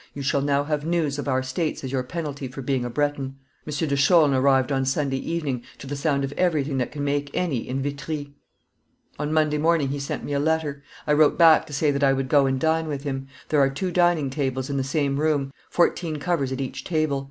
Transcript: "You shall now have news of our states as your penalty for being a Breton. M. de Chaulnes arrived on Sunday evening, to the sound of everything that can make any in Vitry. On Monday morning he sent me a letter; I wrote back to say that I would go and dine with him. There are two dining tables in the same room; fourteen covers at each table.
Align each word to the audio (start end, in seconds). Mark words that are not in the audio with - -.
"You 0.15 0.23
shall 0.23 0.41
now 0.41 0.63
have 0.63 0.83
news 0.83 1.19
of 1.19 1.27
our 1.27 1.43
states 1.43 1.83
as 1.83 1.91
your 1.91 2.01
penalty 2.01 2.47
for 2.47 2.63
being 2.63 2.83
a 2.83 2.89
Breton. 2.89 3.37
M. 3.67 3.87
de 3.87 3.95
Chaulnes 3.95 4.33
arrived 4.35 4.71
on 4.71 4.83
Sunday 4.83 5.19
evening, 5.19 5.61
to 5.77 5.85
the 5.85 5.95
sound 5.95 6.23
of 6.23 6.31
everything 6.31 6.79
that 6.79 6.91
can 6.91 7.03
make 7.03 7.29
any 7.35 7.69
in 7.69 7.83
Vitry. 7.83 8.33
On 9.19 9.31
Monday 9.31 9.59
morning 9.59 9.89
he 9.89 9.99
sent 9.99 10.23
me 10.23 10.33
a 10.33 10.39
letter; 10.39 10.81
I 11.05 11.13
wrote 11.13 11.37
back 11.37 11.67
to 11.67 11.73
say 11.73 11.91
that 11.91 12.03
I 12.03 12.13
would 12.13 12.29
go 12.29 12.47
and 12.47 12.59
dine 12.59 12.87
with 12.87 13.03
him. 13.03 13.27
There 13.49 13.59
are 13.61 13.69
two 13.69 13.91
dining 13.91 14.31
tables 14.31 14.71
in 14.71 14.77
the 14.77 14.83
same 14.83 15.19
room; 15.19 15.53
fourteen 15.69 16.17
covers 16.17 16.51
at 16.51 16.61
each 16.61 16.83
table. 16.83 17.19